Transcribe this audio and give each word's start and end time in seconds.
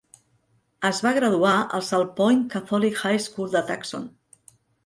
Es 0.89 1.01
va 1.07 1.11
graduar 1.17 1.51
al 1.79 1.85
Salpointe 1.89 2.49
Catholic 2.57 2.99
High 3.05 3.23
School 3.29 3.55
de 3.59 3.63
Tucson. 3.71 4.13